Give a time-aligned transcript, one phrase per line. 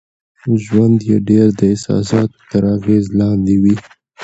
[0.63, 3.75] ژوند يې ډېر د احساساتو تر اغېز لاندې وي.